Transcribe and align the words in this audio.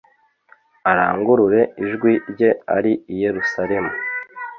arangurure 0.89 1.61
ijwi 1.83 2.13
rye 2.31 2.49
ari 2.77 2.93
i 3.13 3.15
Yerusalemu 3.23 3.93